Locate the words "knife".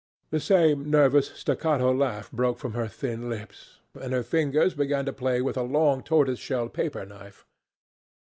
7.05-7.45